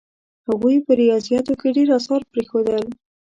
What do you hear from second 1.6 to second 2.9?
ډېر اثار پرېښودل.